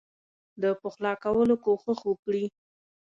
د 0.61 0.63
پخلا 0.81 1.13
کولو 1.23 1.55
کوښښ 1.63 1.99
وکړي. 2.09 2.43